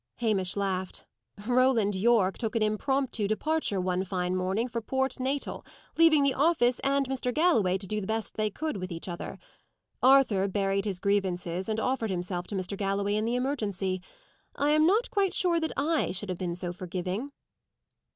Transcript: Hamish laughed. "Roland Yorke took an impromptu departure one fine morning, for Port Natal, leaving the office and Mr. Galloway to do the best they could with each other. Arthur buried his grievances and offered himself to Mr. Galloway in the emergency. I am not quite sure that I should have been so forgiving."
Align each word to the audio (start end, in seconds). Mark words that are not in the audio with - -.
Hamish 0.15 0.55
laughed. 0.55 1.05
"Roland 1.45 1.93
Yorke 1.93 2.35
took 2.39 2.55
an 2.55 2.63
impromptu 2.63 3.27
departure 3.27 3.79
one 3.79 4.03
fine 4.03 4.35
morning, 4.35 4.67
for 4.67 4.81
Port 4.81 5.19
Natal, 5.19 5.63
leaving 5.95 6.23
the 6.23 6.33
office 6.33 6.79
and 6.79 7.07
Mr. 7.07 7.31
Galloway 7.31 7.77
to 7.77 7.85
do 7.85 8.01
the 8.01 8.07
best 8.07 8.33
they 8.35 8.49
could 8.49 8.77
with 8.77 8.91
each 8.91 9.07
other. 9.07 9.37
Arthur 10.01 10.47
buried 10.47 10.85
his 10.85 10.97
grievances 10.97 11.69
and 11.69 11.79
offered 11.79 12.09
himself 12.09 12.47
to 12.47 12.55
Mr. 12.55 12.75
Galloway 12.75 13.13
in 13.13 13.25
the 13.25 13.35
emergency. 13.35 14.01
I 14.55 14.71
am 14.71 14.87
not 14.87 15.11
quite 15.11 15.35
sure 15.35 15.59
that 15.59 15.73
I 15.77 16.11
should 16.13 16.29
have 16.29 16.37
been 16.39 16.55
so 16.55 16.73
forgiving." 16.73 17.31